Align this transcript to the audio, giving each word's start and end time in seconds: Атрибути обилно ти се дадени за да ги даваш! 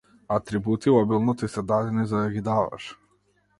Атрибути 0.27 0.89
обилно 0.91 1.35
ти 1.35 1.47
се 1.47 1.61
дадени 1.61 2.05
за 2.07 2.17
да 2.25 2.29
ги 2.31 2.41
даваш! 2.49 2.91